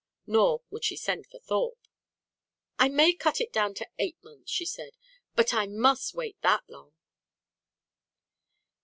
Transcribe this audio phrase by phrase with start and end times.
[0.25, 1.87] Nor would she send for Thorpe.
[2.79, 4.97] "I may cut it down to eight months," she said.
[5.35, 6.95] "But I must wait that long."